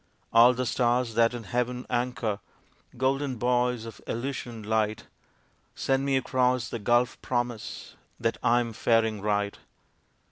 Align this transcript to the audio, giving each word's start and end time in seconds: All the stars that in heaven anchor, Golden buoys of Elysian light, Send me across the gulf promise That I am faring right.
All 0.33 0.55
the 0.55 0.65
stars 0.65 1.13
that 1.13 1.35
in 1.35 1.43
heaven 1.43 1.85
anchor, 1.87 2.39
Golden 2.97 3.35
buoys 3.35 3.85
of 3.85 4.01
Elysian 4.07 4.63
light, 4.63 5.05
Send 5.75 6.05
me 6.05 6.17
across 6.17 6.69
the 6.69 6.79
gulf 6.79 7.21
promise 7.21 7.95
That 8.19 8.39
I 8.41 8.61
am 8.61 8.73
faring 8.73 9.21
right. 9.21 9.59